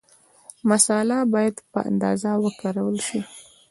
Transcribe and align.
مساله 0.69 1.17
باید 1.33 1.55
په 1.71 1.79
اندازه 1.89 2.29
وکارول 2.43 2.97
شي. 3.07 3.19